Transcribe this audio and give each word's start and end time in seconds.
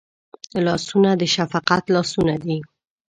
لاسونه 0.65 1.11
د 1.21 1.23
شفقت 1.35 1.83
لاسونه 1.95 2.35
دي 2.43 2.57